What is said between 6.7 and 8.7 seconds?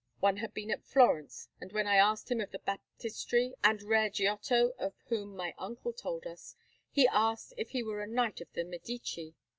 he asked if he were a knight of the